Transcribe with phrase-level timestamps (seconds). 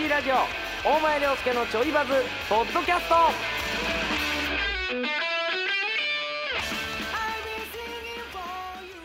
[0.00, 0.34] ABC ラジオ
[0.88, 2.12] 大前涼介のちょいバズ
[2.48, 3.14] ポッドキャスト。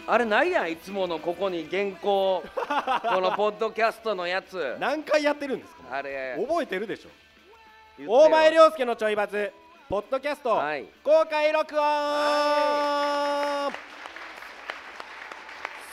[0.08, 4.76] あれないやんいつものここに原稿 このポッドキャストのやつ。
[4.80, 5.98] 何回やってるんですか？
[5.98, 7.10] あれ覚えてるでしょ？
[8.08, 9.52] 大前涼介のちょいバズ
[9.90, 10.86] ポッドキャスト、はい。
[11.04, 11.86] 公開録音、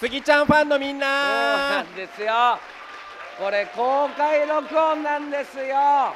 [0.00, 2.58] スギちゃんファンのみんそうななんですよ
[3.42, 6.14] これ公開録音なんですよ。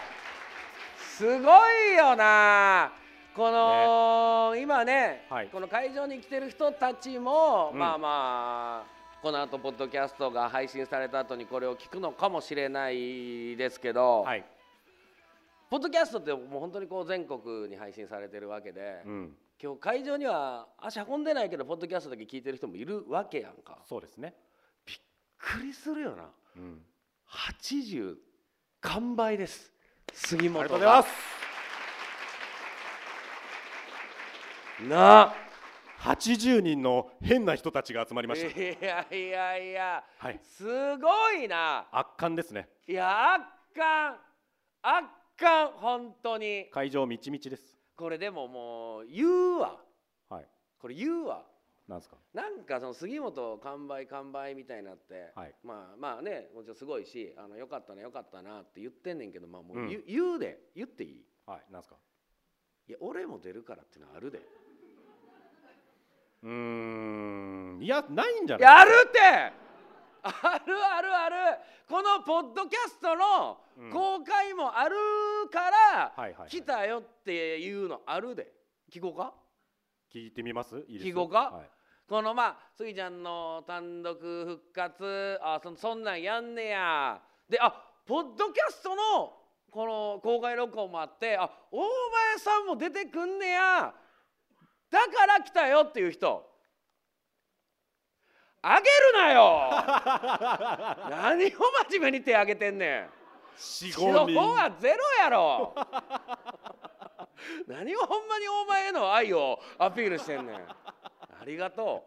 [1.18, 1.50] すご
[1.90, 2.92] いよな。
[3.34, 5.48] この、今ね、はい。
[5.48, 7.78] この会場に来てる人たちも、うん。
[7.80, 14.44] まあまあこの後ポッドキャストが配信された後にこれを聞くのかもしれないですけど、はい、
[15.68, 23.78] ポッドキャストってもう本当にこう全国に配信されてるわけで、うん、今日会場には足運んでないけどポッドキャストだけ聞いてる人もいるわけやんか。
[23.88, 24.32] そうですね、
[24.86, 24.96] びっ
[25.38, 26.30] くりするよな。
[26.56, 26.80] うん、
[27.30, 28.16] 80
[28.80, 29.72] 完売です。
[30.12, 31.08] 杉本ありがとうございます
[34.88, 35.34] なあ
[36.00, 40.04] 80人の変な人たちが集まりました、いやいやいや。
[40.18, 40.38] はい。
[40.42, 40.64] す
[40.98, 41.88] ごいな。
[41.90, 42.68] 圧巻ですね。
[42.86, 44.16] いや圧巻。
[44.82, 46.68] 圧巻本当に。
[46.70, 47.62] 会場みちみちです。
[47.96, 49.80] これでももう言うわ。
[50.28, 50.46] はい。
[50.78, 51.42] これ言うわ
[51.88, 52.16] なんですか？
[52.34, 55.54] なんかその杉本完売完売みたいになって、はい。
[55.62, 59.88] まあまあねもちろんすごいしあのよかったなよかったなって言ってんねんけどまあもううん。
[59.88, 61.24] 言,、言うで言っていい？
[61.46, 61.96] はいなんですか？
[62.88, 64.40] いや俺も出るからってのはあるで。
[66.42, 68.78] うーんいやないんじゃない？
[68.78, 69.18] やるって！
[70.22, 71.36] あるあるある。
[71.88, 73.90] このポッドキャストのうん。
[73.90, 74.96] 公開もある
[75.52, 78.50] から、来たよっていうのあるで。
[78.92, 79.34] 聞こうか？
[80.12, 80.78] 聞いてみます？
[80.88, 81.10] いいです？
[81.10, 81.50] 聞こうか？
[81.50, 81.70] はい、
[82.08, 85.38] このまあスギちゃんの単独復活。
[85.42, 87.20] あそそんなんやんねや。
[87.48, 87.72] であ
[88.06, 89.32] ポッドキャストの
[89.70, 93.92] この公開録音もあってあ大前さんも出てくんねや。
[94.88, 96.48] だから来たよっていう人。
[98.62, 99.70] あげるなよ。
[101.10, 101.50] 何を
[101.90, 103.10] 真面目に手挙げてんねん。
[103.56, 105.74] 四五方はゼロやろ。
[107.66, 110.56] 何をほんまにお前への愛をアピールしてんねん。
[110.56, 110.95] あ
[111.46, 112.04] りがと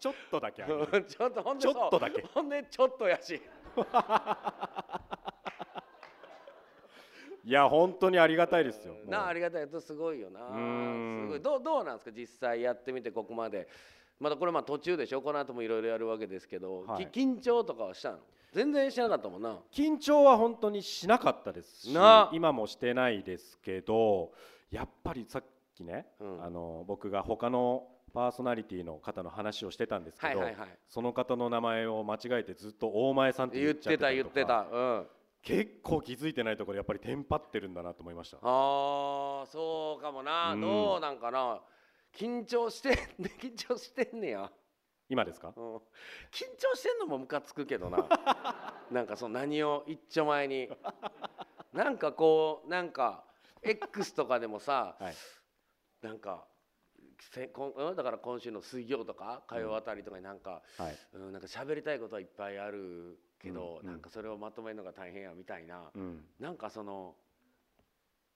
[0.00, 2.22] ちょっとだけ ちょっとほんでちょっとだけ。
[2.22, 3.40] ほんでちょっとやし。
[7.44, 8.94] いや本当にありがたいですよ。
[9.06, 9.68] なあありがたい。
[9.68, 10.40] とすごいよな。
[10.40, 11.40] すごい。
[11.40, 13.68] どうどうなんですか実際やってみてここまで。
[14.18, 15.22] まだこれまあ途中でしょ。
[15.22, 17.06] この後もいろいろやるわけですけど、はい。
[17.08, 18.18] き緊張とかはしたの？
[18.52, 19.58] 全然してなかったもんな。
[19.72, 24.32] 緊張は本当にしなかったですしな今もしてないですけど
[24.70, 25.44] やっぱりさっ
[25.74, 26.44] きね、うん。
[26.44, 30.78] あの僕が他のパーソナリティの方の話をしてたんですけど、はいはいはい。
[30.88, 34.66] その方の名前を間違えてずっと大前さんって言っ言っちゃっててた言ってた。
[34.70, 35.06] うん。
[35.42, 38.38] 結構気づいてないところやっぱりテンパってるんだなと思いました。
[38.42, 40.60] あーそうかもな、うん。
[40.60, 41.60] どうなんかな。
[42.14, 44.52] 緊張してんね緊張してんねや、
[45.08, 45.52] 今ですか？
[45.56, 45.80] うん、緊
[46.58, 48.06] 張してんのもムカつくけどな。
[48.92, 50.68] なんかその何を一丁前に。
[51.72, 53.24] なんかこうなんか
[53.62, 55.14] X とかでもさはい
[56.02, 56.44] なんか
[57.30, 60.98] せこんうんだから今週の水曜とか火曜あたりとかになんか、はい。
[61.14, 63.86] うん、なんか喋りたいことはいっぱいあるけど、うん。
[63.86, 66.24] なんかそれをまとめるのが大変やみたいな、うん。
[66.40, 67.14] なんかその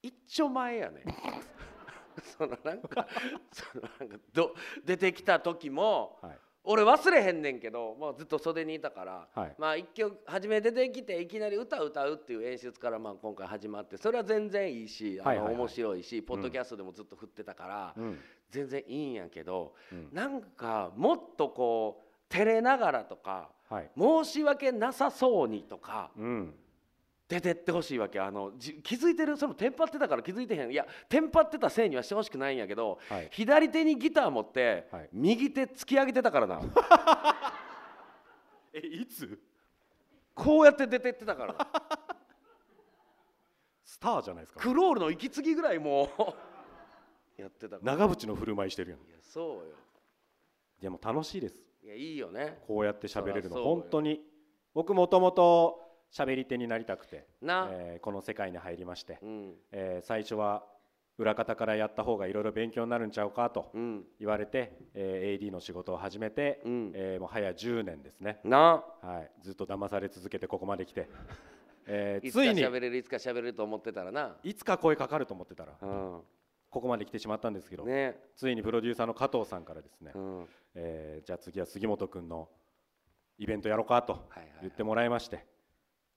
[0.03, 1.03] 一丁前やね。
[2.39, 3.07] そのなんか
[3.53, 4.55] そのなんかど
[4.85, 9.55] 出てきた時もはい俺忘れへんねんけどもうずっと袖にいたから、はい。
[9.57, 15.55] まあ一曲初め出てきていきなり歌歌うっていう演出からまあ今回始まってそれは全然いいし、あのはいはいはい。
[15.57, 18.19] 面白いしポッドキャストでもずっと振ってたから、うん。
[18.51, 20.09] 全然いいんやけど、うん。
[20.13, 23.91] なんかもっとこう照れながらとかはい。
[23.99, 26.11] 申し訳なさそうにとか。
[26.17, 26.55] うん
[27.29, 28.21] 出てってほしいわけ。
[28.21, 30.71] あのじ気づいてるそのテンパってたから気づいてへん。
[30.71, 33.29] いやテンパってたせいにはしてほしくないんやけど、はい。
[33.33, 35.09] 左手にギター持って、はい。
[35.13, 36.61] 右手突き上げてたからな。
[38.73, 39.39] えいつ？
[40.35, 41.55] こうやって出てってたから。
[41.55, 41.67] な
[43.83, 44.61] スターじゃないですか。
[44.61, 46.11] クロールの息継ぎぐらいも
[47.39, 49.01] う やってた長渕の振る舞いしてるやん。
[49.01, 49.75] いやそうよ。
[50.81, 51.57] でも楽しいです。
[51.83, 52.63] いやいいよね。
[52.67, 53.63] こうやって喋れるの。
[53.63, 54.23] 本当に。
[54.75, 59.55] 僕もともと喋り手になりたくて、な、えーこの世界に入りまして、うん。
[59.73, 60.65] えー最初は
[61.19, 64.05] 裏方からやった方がいろいろ勉強になるんちゃうかとうん。
[64.19, 66.93] 言われて、えー AD の仕事を始めて、うん。
[66.95, 68.85] えーもう早10年ですね、な。
[69.03, 71.09] はい、ずっと騙され続けてここまで来て、
[71.87, 72.61] えーいつかついに。
[72.63, 74.37] 喋れるいつか喋れると思ってたらな。
[74.43, 76.23] いつか声かかると思ってたらう
[76.69, 78.19] ここまで来てしまったんですけど、んね。
[78.37, 80.49] ついにプロデューサーの加藤さんからですね、うん。
[80.75, 82.49] えーじゃあ次は杉本君の
[83.39, 84.53] イベントやろうかとはいはい。
[84.63, 85.47] 言ってもらいまして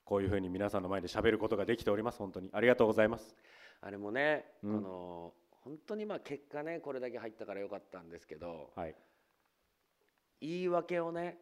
[0.10, 2.18] こういうふうに皆さんの前で喋ることができております。
[2.18, 3.36] 本当にありがとうございます。
[3.80, 4.78] あれもね、うん。
[4.78, 8.96] あの本当にまあ結果ねこれだけ入ったからよかったんですけどはい。
[10.42, 11.38] 言い訳をね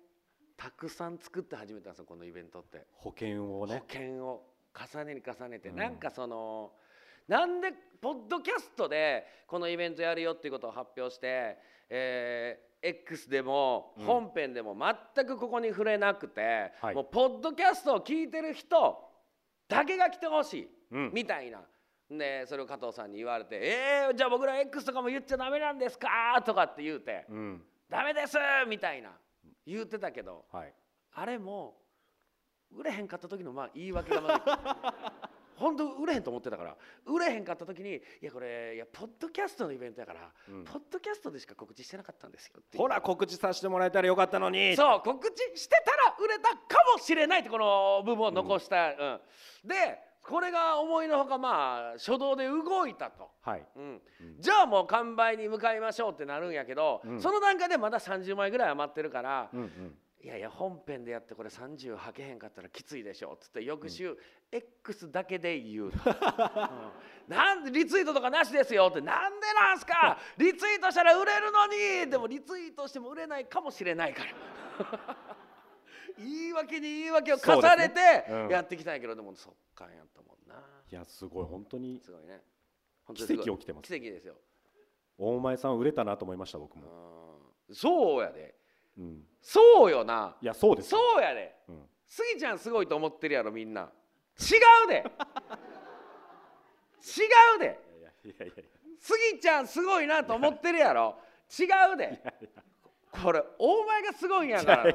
[0.57, 2.85] たくさん作って始めたんですよこのイベントって。
[2.91, 3.75] 保険をね。
[3.75, 4.43] 保険を
[4.75, 5.77] 重ねに重ねて、うん。
[5.77, 6.73] なんかその
[7.29, 7.71] なんで
[8.01, 11.57] ポッドキャストでこのイベントやるよっていうことを発表して、
[11.89, 14.05] えー X でもうん。
[14.05, 14.77] 本編でも
[15.15, 16.95] 全くここに触れなくて、はい。
[16.95, 19.03] もうポッドキャストを聞いてる人
[19.67, 21.11] だけが来てほしい、うん。
[21.11, 21.61] みたいな。
[22.09, 28.37] でそれを加藤さんに言われて「えー、じゃあ僕ら X とかも言っちゃダメなんですか?」とかって言うてうん「ダメです!」
[28.69, 29.11] みたいな。
[29.65, 30.45] 言ってたけど。
[30.51, 30.73] はい。
[31.13, 31.81] あれも
[32.71, 34.41] 売れへんかった時のまあ言い訳がまずい
[35.57, 36.77] 本当売れへんと思ってたから。
[37.05, 40.63] 売れへんかった時に「いやこれいやポッドキャストのイベントやから、うん。
[40.63, 44.75] ポッドキャストでしか告知してなかったんですよ」ほら告知させてもらえたらよかったのに。
[44.75, 46.57] そう告知してたら売れたか
[46.93, 49.21] もしれないってこの部分を残した、うん。
[49.67, 53.31] でこれが思いのほかまあ初動で動いたと。
[53.41, 53.65] はい。
[53.77, 54.01] うん。
[54.19, 54.41] うん。
[54.41, 57.21] じゃあもう完売に向かいましょうってなるんやけど、うん。
[57.21, 64.13] その段階でまだ30枚ぐらい余ってるから、うんうんいやいや本編でやってこれ30はけへんかったらきついでしょっつって翌週、
[64.51, 67.33] X だけで言うと、うん。
[67.33, 68.99] なんでリツイートとかなしですよって。
[68.99, 70.17] なんでなんすか。
[70.37, 71.65] リツイートしたら売れるの
[72.03, 72.11] に。
[72.11, 75.17] でもリツイートしても売れないかもしれないから。
[76.19, 80.61] 言い訳に言い訳を重ねてやってきたんやけど、でもそっかんやったもんな。
[80.91, 81.45] いやすごい。
[81.45, 82.43] 本当にすごいね。
[83.15, 83.87] 奇跡起きてます。
[83.87, 84.35] 奇跡ですよ、
[85.17, 86.83] 大前さん売れたなと思いました僕うも、
[87.71, 88.56] ん、そうやで
[88.97, 90.35] うん、そうよな。
[90.41, 90.99] いやそうですよ。
[90.99, 91.55] そうやで。
[91.69, 93.89] うん、スギちゃんすごいと思ってるやろみんな。
[94.39, 94.55] 違
[94.85, 95.03] うで。
[97.01, 97.79] 違うで。
[98.99, 101.17] スギちゃんすごいなと思ってるやろ。
[101.59, 101.63] 違
[101.93, 102.21] うで。
[103.23, 104.93] これお前がすごいんやから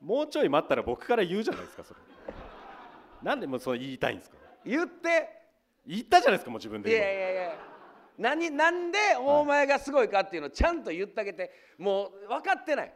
[0.00, 2.00] もうちょい待ったら僕から言うじゃないですかそれ。
[3.22, 4.36] なんでもうそれ言いたいんですか？
[4.64, 5.40] 言って。
[5.84, 6.98] 言ったじゃないですかもう自分いで今。
[7.04, 7.71] やいやいや
[8.18, 12.92] 何なんでお前がすごいかっていうのをちゃんと言ってあげてもう分かってない。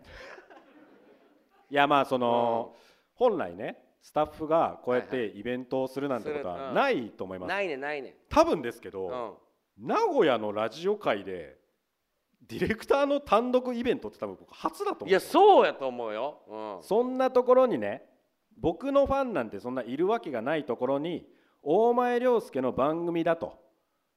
[1.68, 2.78] いやまあその、う
[3.14, 8.14] 本来ねスタッフがこうやっはいてイベントをするなんてことはないと思います、ないねないね。
[8.28, 9.34] 多分ですけうど、ん。
[9.78, 11.58] 名古屋のラジオ界で
[12.48, 18.02] ディレクターの単独イベントって多分僕初だと思ういやそうやと思うよ、うん、そんなところにね
[18.58, 21.26] 僕のファンなんてそんないるわけがないところに
[21.62, 23.58] 大前涼介の番組だと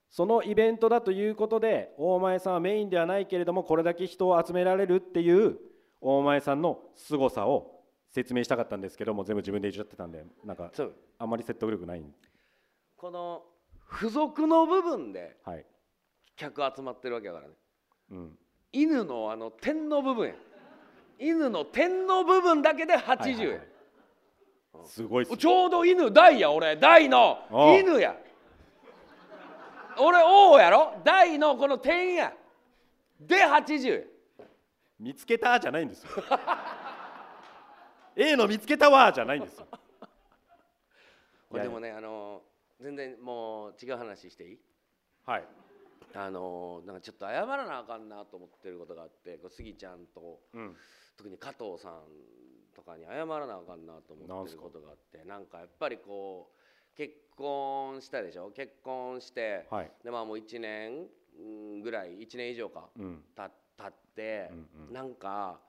[0.09, 5.57] そのイベントだということで大前さんはメインではないけれどもこれだけ人を集められるっていう
[6.01, 10.71] 大前さんの凄さを説明したかったんですけども全部自分で言っちゃってたんでなんか
[11.19, 12.03] あんまり説得力ない。
[12.97, 13.43] この
[13.91, 15.65] 付属の部分ではい、
[16.35, 17.53] 客集まってるわけだからね。
[18.11, 18.37] うん、
[18.71, 20.33] 犬のあの点の部分や。
[21.19, 23.67] 犬の点の部分だけで80円、はいはいはい。
[24.85, 27.39] すごいっすちょうど犬大や俺大の
[27.79, 28.15] 犬や
[29.99, 30.93] 俺王やろ？
[31.03, 32.33] 大のこの点や。
[33.19, 34.05] で80円
[34.99, 36.09] 見つけたじゃないんですよ。
[38.15, 39.67] A の見つけたわじゃないんですよ。
[41.49, 42.41] これでもねあの
[42.79, 44.59] 全然もう違う話していい？
[45.25, 45.47] はい。
[46.15, 50.77] あのなんかちょっと謝らなあかんなと思ってることがあってこうスギちゃんとうん。
[51.17, 52.03] 特に加藤さん
[52.73, 56.59] とかに謝らなあかんなと思ってることがあってなんかやっぱりこう
[56.95, 58.51] 結婚したでしょ？
[58.51, 59.91] 結婚して、はい。
[60.03, 61.41] でまあもう1年う
[61.77, 63.23] んぐらい1年以上かうん。
[63.35, 64.93] たたって、うんうん。
[64.93, 65.61] なんか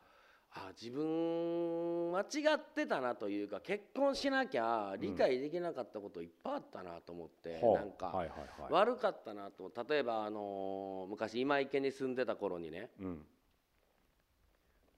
[0.53, 2.25] あ自分間違
[2.57, 7.75] ってたなというか結婚しなきゃ理解できなかったこといっぱいあったなと思って、ほう。
[7.77, 8.27] なんか、
[8.69, 9.71] 悪かったなと。
[9.89, 13.27] 例えば、あのー昔今池に住んでた頃にねうん。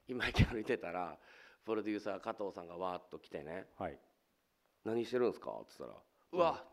[0.09, 1.19] 今池歩いてたら
[1.65, 3.99] プロデューサー加藤さんがわーっと来てねはい
[4.85, 5.95] 「何してるんですか?」っつったら
[6.33, 6.65] 「うわ。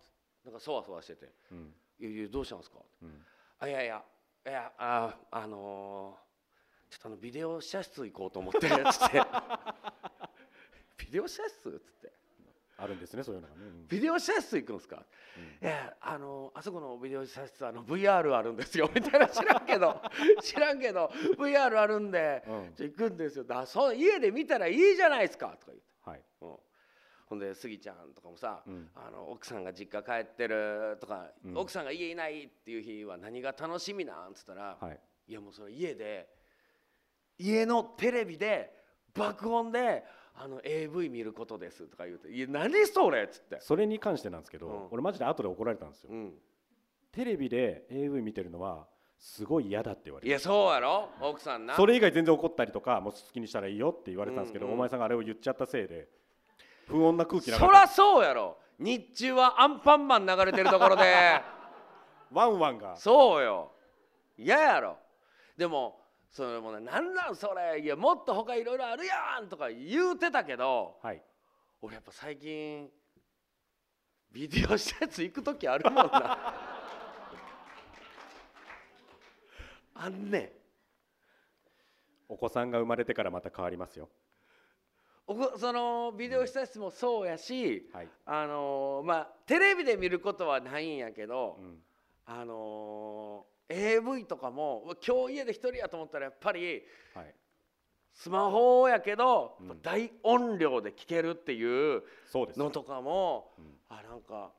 [0.44, 1.32] なんかそわそわしてて。
[1.52, 3.26] うん「いやいやどうしたんですか?」うん。
[3.60, 4.04] あいやいや
[4.46, 6.30] いやああのー
[6.90, 9.22] ちょっとあのビデオ写室行こうと思って」つって
[10.98, 12.20] 「ビデオ写室?」っつって。
[12.82, 13.62] あるんですねそういうのがね。
[13.62, 15.06] うん「ビデオ写室行くんですか?」
[15.62, 18.90] いやあのあそこのビデオ写室あの VR あるんですよ。
[18.96, 20.02] みたいな知らんけど。
[20.42, 21.08] 知らんけど。
[21.38, 22.74] VR あるんで、うん。
[22.76, 23.44] じゃあ行くんですよ。
[23.44, 25.50] だそう家で見たらいいじゃないですか。
[25.60, 26.24] とか言って、はい。
[26.42, 26.58] うん、
[27.30, 28.90] ほんでスギちゃんとかもさ、うん。
[28.96, 31.58] あの奥さんが実家帰ってるとか、うん。
[31.58, 35.00] 奥さんが家いないっていう日は何が楽しみなんっつったら、はい。
[35.28, 36.28] いやもうその家で
[37.38, 38.74] 家のテレビで
[39.14, 44.88] 爆音であの AV 見ることですとか言うて「いや何それ」っつって、それに関してなんですけど、うん。
[44.90, 46.34] 俺マジで後で怒られたんですよ、うん、
[47.12, 48.88] テレビで AV 見てるのは
[49.20, 50.30] すごい嫌だって言われて。
[50.30, 51.10] いやそうやろ？
[51.22, 51.76] 奥さんな。
[51.76, 54.78] それ以外全然怒ったりとかもう好きにしたらいいよって言われてたんですけど、うんうん。
[54.78, 56.08] お前さんがあれを言っちゃったせいで
[56.90, 58.58] 不穏な空気なそらそうやろ。
[58.80, 61.42] 日中はアンパンマン流れてるところで。
[62.34, 62.96] ワンワンが。
[62.98, 63.72] そうよ。
[64.38, 64.98] 嫌やろ。
[65.56, 67.80] でもそれもねなんなんそれ。
[67.80, 71.24] いやもっと他いろいろあるやんとか言うてたけどはい。
[71.82, 72.92] 俺やっぱ最近
[74.32, 76.56] ビデオ施設行く時あるもんな。
[79.94, 80.52] あんねん。
[82.30, 84.10] お子さんが生まれてからまた変わりますよ
[85.58, 91.78] そのビデオ施設もそうやし、はい、あのーまあテレビで見ることはないんやけど、うん、
[92.26, 96.82] あのー AV とかも今日家で一人やと思ったらやっぱり
[97.14, 97.36] はい。
[98.12, 99.82] スマホやけど、うん。
[99.82, 102.04] 大音量で聞けるっていう
[102.58, 103.66] のとかも、うん。
[103.88, 104.52] あなんか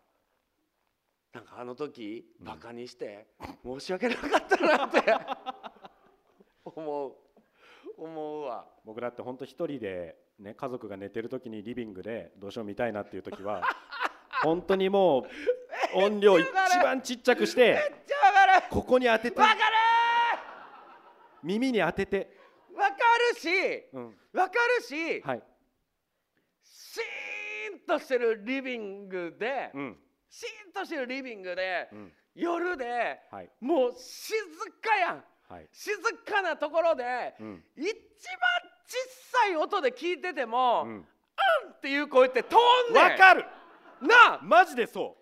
[1.34, 2.46] なんかあの時うん。
[2.46, 3.26] バカにして、
[3.64, 5.02] 申し訳なかったなって
[6.64, 7.14] 思う
[7.98, 8.66] 思うわ。
[8.84, 13.62] 僕だって本当一人でね家族が寝てる時にリビングでどうしよう見たいなっていう時は
[14.42, 15.26] 本当にも
[15.94, 16.46] う音量一
[16.82, 17.92] 番ちっちゃくして
[18.70, 19.40] ここに当てて
[21.42, 22.96] 耳に当てて、るわか
[23.34, 23.48] るし
[23.92, 25.42] うん、わかるし、はい、
[26.62, 29.96] シーンとしてるリビングで、うん、
[30.28, 34.34] シーンとしてるリビングで、うん、夜ではい、もう静
[34.80, 35.24] かやん。
[35.50, 37.92] はい、静かなところで、うん、一番
[38.90, 38.96] 小
[39.46, 42.56] さい音で聞いてても、うん、っていう声って通
[42.90, 43.44] んねんわかる。
[44.02, 45.16] なあマジでそ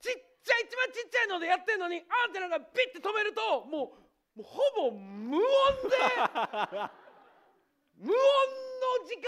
[0.00, 0.12] ちっ
[0.42, 3.92] ちゃい一番ちっちゃいのでやってんのにあんってなんかピッて止めるとも
[4.36, 5.42] うもうほぼ無音
[5.90, 5.96] で
[8.00, 9.22] 無音の時間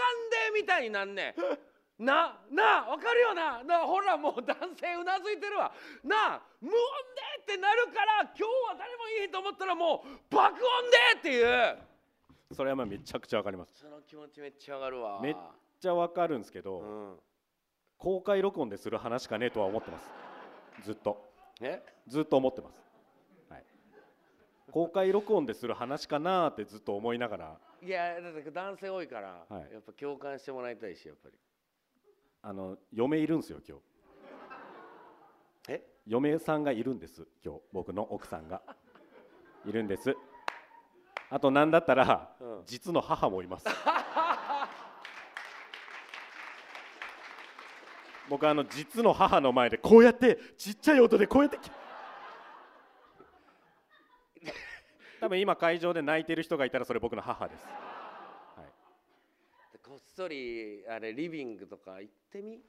[0.49, 2.03] でみたいになんねん。
[2.03, 3.63] ななあわかるよな。
[3.63, 5.71] なあほらもう男性うなずいてるわ。
[6.03, 11.90] なあ無音でってなるから今日は誰もいいと思ったらもう爆音でっていうう
[12.53, 13.71] それはまあめちゃくちゃわかります。
[13.79, 15.21] その気持ちめっちゃわかるわ。
[15.21, 15.35] めっ
[15.79, 17.15] ちゃわかるんですけど、うん。
[17.97, 20.09] 公開録音でする話かねえとは思ってます。
[20.83, 21.31] ずっと。
[21.59, 22.81] ねずっと思ってます、
[23.47, 23.63] はい、
[24.71, 27.57] 公開録音でする話かなーってずっと思いながら。
[27.83, 29.73] いやだって男性多いから、はい。
[29.73, 31.35] やっぱ共感してもらいたいしやっぱり。
[32.41, 33.83] あの嫁いるんですよ今日。
[35.69, 35.85] え？
[36.07, 37.61] 嫁さんがいるんです今日。
[37.71, 38.61] 僕の奥さんが。
[39.63, 40.17] いるんです
[41.31, 42.63] あと何だったら、うん。
[42.65, 43.65] 実の母もいます。
[48.29, 51.57] 僕あの実の母の前でこうやってちっちゃい音でこうやって
[55.19, 62.61] 多分今会場で泣いてる人がいたらそれ僕の母です、はい、こっそりあれリビングとか行ってみ？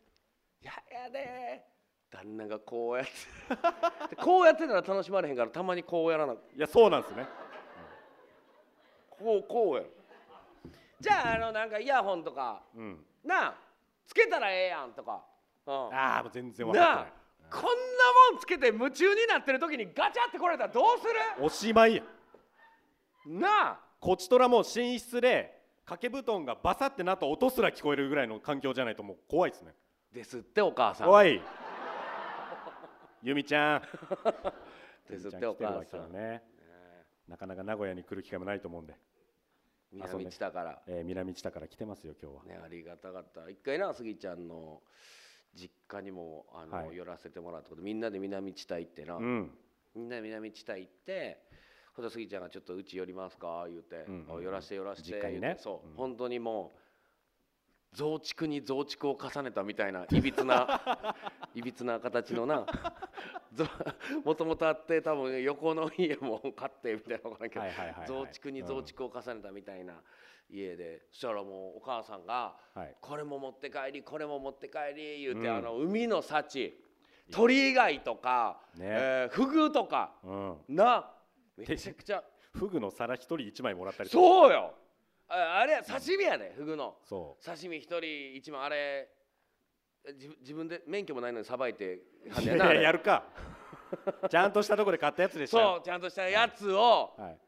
[0.61, 1.65] ややで
[2.11, 3.13] 旦那がこうやって
[4.11, 6.33] で こうやってたら楽しまれへんからたまにこうやらな。
[6.33, 7.25] いやそうなんですね
[9.23, 9.83] こうこうや
[11.01, 13.05] じゃああのなんかイヤホンとかうん。
[13.25, 13.55] なあ
[14.07, 15.25] つけたらええやんとか、
[15.67, 17.13] うん、ああもう全然分かってない。
[17.51, 17.69] こんな
[18.33, 21.05] もんつけて夢中になってる時にガチャってこられたらどうす
[21.39, 21.45] る？
[21.45, 22.03] おしまいや。
[23.27, 23.81] なあ。
[24.01, 29.75] こちとらもう寝室で掛け布団がバサってなった音すら聞こえるぐらいの環境じゃないともう怖いですね。
[30.13, 31.09] ですってお母さん。
[31.11, 31.41] おい。
[33.23, 33.83] 由美ちゃん。
[35.09, 36.43] ですってお母さん、ね。
[37.29, 38.95] なかなか名古屋に来る機会もないと思うんで、
[39.93, 40.83] 南知多から。
[40.87, 42.45] えー南知多から来てますよ今日は。
[42.45, 43.49] ねありがたかった。
[43.51, 44.83] 一回なスギちゃんの
[45.55, 46.97] 実家にもあの、はい。
[46.97, 47.83] 寄らせてもらったこと。
[47.83, 49.51] みんなで南知多行ってな、うん。
[49.95, 51.39] みんなで南知多行って
[51.95, 55.57] ほんとスギちゃんがちょっとうち寄りますか言うて、うんうんあ寄らして寄らして実家にね。
[55.59, 55.95] そう、うん。
[55.97, 56.73] 本当にも
[57.93, 61.15] う増築に増築を重ねたみたいないびつな
[61.55, 62.65] いびつな形のな。
[62.65, 62.67] ぞ
[64.25, 67.73] もともとあって多分横の家も買ってみたいなのかなけど、はい
[68.07, 70.03] 増築に増築を重ねたみたいな
[70.49, 72.97] 家で、そしたらもうお母さんがはい。
[73.01, 75.57] これも持って帰りこれも持って帰り言うて、うん。
[75.57, 76.79] あの海の幸
[77.31, 78.87] 鳥貝とか、ね。
[78.89, 80.57] えーフグとかうん。
[80.69, 81.15] な
[81.57, 82.23] めちゃくちゃ。
[82.53, 84.75] フグの皿一人一枚もらったりうそうよ
[85.29, 89.09] ああれや刺身やでフグのそ刺身一人一枚あれ
[90.07, 93.25] 自分自分で免許もないのにさばいてはうんいやなやるか。
[94.31, 95.59] ちゃんとしたとこで買ったやつでしょ。
[95.59, 97.39] そうちゃんとしたやつをはい。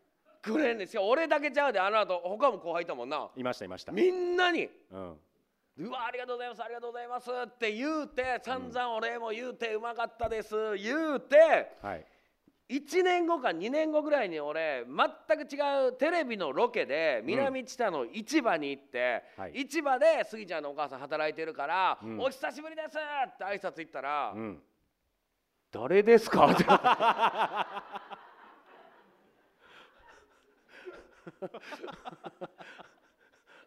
[0.43, 3.31] くれんですよ俺だけちゃうであの後他も後輩いたもんな。
[3.35, 3.93] いましたいました。
[3.93, 4.69] みんなに。
[4.91, 5.21] うん。
[5.77, 11.37] うわありがとうございますありがとうございますって言うて散々お礼も言うてうまかったです言うて
[11.83, 12.07] はい
[12.71, 24.63] 1年後か2年後ぐらいに俺全く違うテレビのロケで南知多の市場に行って、はい市場でスギちゃんのお母さん働いてるから「うんお久しぶりです!」って挨拶行ったら「うん
[25.71, 26.65] 誰ですか?」って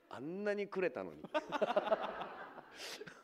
[0.10, 1.22] あんなにくれたのに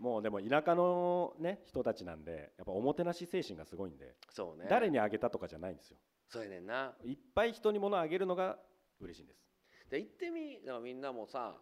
[0.00, 4.66] もうでも田舎のね人たちなんでやっぱおもてなし精神がすごいんで、そうね。
[4.68, 5.98] 誰にあげたとかじゃないんですよ。
[6.28, 6.94] そうやねんな。
[7.04, 8.58] いっぱい人に物あげるのが
[9.00, 9.44] 嬉しいんです、
[9.90, 11.54] で行ってみだからみんなもさ、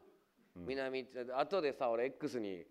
[0.57, 0.67] うん。
[0.67, 2.65] 南後でさ俺 X に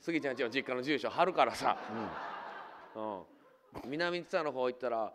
[0.00, 1.78] 杉ちゃんちの実家の住所貼るからさ、
[2.94, 5.12] うん、南津田の方行ったら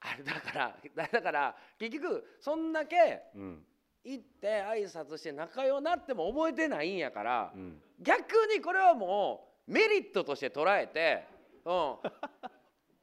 [0.00, 0.76] あれだから
[1.10, 3.62] だから結局そんだけうんうん
[4.08, 7.82] 行って挨拶して仲良なっても覚えてないんやから、うん。
[8.00, 11.24] 逆にこれはもうメリットとして捉えて
[11.66, 11.96] 「うん、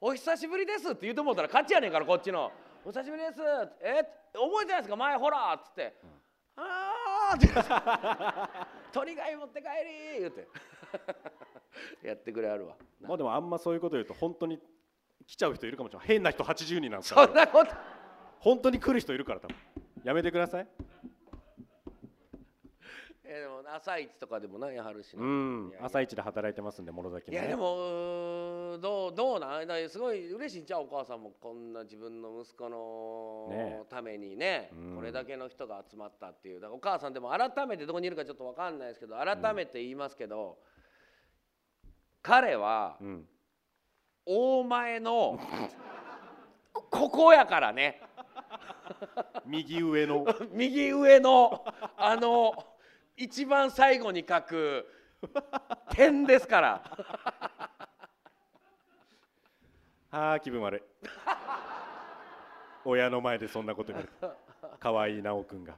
[0.00, 2.50] お久しぶりです」って言うと思ったら勝ちやねんからこっちの
[2.84, 3.40] 「お久しぶりです」
[3.82, 4.02] え？
[4.32, 4.96] 覚えてないですか？
[4.96, 5.94] 前ほら」っつって
[6.56, 6.92] 「あ
[7.32, 7.48] あ」って。
[8.92, 9.68] 鳥貝持って帰
[10.14, 10.48] り」言うて。
[12.06, 12.76] やってくれはるわ。
[13.00, 14.60] まあでもあんまそういうこと言うと本当に
[15.26, 16.08] 来ちゃう人いるかもしれない。
[16.08, 17.72] 変な人80人なんですそんなこと。
[18.38, 19.56] 本当に来る人いるから多分
[20.04, 20.68] やめてください。
[23.26, 25.22] えでも朝一とかでもなやはるしな。
[25.22, 25.72] うん。
[25.80, 29.88] 朝一で働いてますんで諸崎も、ね、いやでもどうどうなん？
[29.88, 34.96] すごい嬉しいんちゃうお母さんもこんな自分の息子のねためにねうん。
[34.96, 36.60] これだけの人が集まったっていう。
[36.60, 40.58] だからお母さんでも改めてどこにいるかちょっと分かんないですけど改めて言いますけど、
[42.20, 43.28] 彼はうん、
[44.26, 45.40] 大前の
[46.90, 48.02] ここやからね
[49.46, 50.26] 右上の。
[50.52, 51.64] 右上の
[51.96, 52.52] あの
[53.16, 54.86] 一番最後に書く
[55.90, 56.82] 点ですから。
[60.10, 60.82] あー気分悪い。
[62.84, 64.34] 親の前でそんなこと言われて。
[64.78, 65.76] 可愛い直くんが。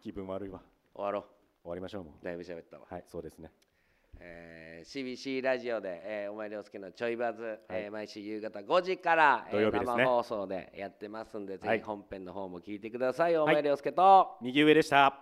[0.00, 0.60] 気分悪いわ。
[0.94, 1.26] 終わろ
[1.62, 2.24] 終わりましょうもう。
[2.24, 2.86] だいぶ喋ったわ。
[2.90, 3.52] うはいそうですね。
[4.18, 9.84] えー CBC ラジオで、えーお前涼介のちょいバズ、えー毎週夕方5時から、えー土曜日ね。
[9.84, 11.78] 生放送でやってますんで、はい。
[11.78, 15.18] ぜひ本編の方も聞いてください、お前涼介と、右上でした